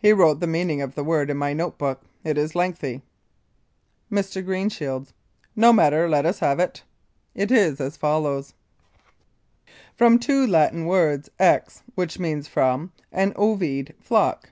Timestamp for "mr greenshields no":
4.10-5.72